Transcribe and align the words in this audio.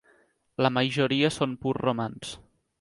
La 0.65 0.71
majoria 0.77 1.31
són 1.37 1.55
pur 1.67 1.77
romanç. 1.81 2.35